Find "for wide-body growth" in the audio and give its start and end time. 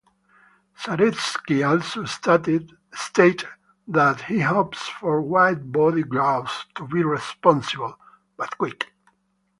4.87-6.63